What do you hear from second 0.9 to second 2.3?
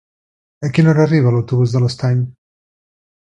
hora arriba l'autobús de l'Estany?